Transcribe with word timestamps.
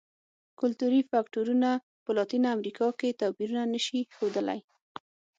کلتوري 0.59 1.01
فکټورونه 1.11 1.69
په 2.03 2.11
لاتینه 2.17 2.47
امریکا 2.57 2.87
کې 2.99 3.17
توپیرونه 3.19 3.63
نه 3.73 3.79
شي 3.85 3.99
ښودلی. 4.15 4.59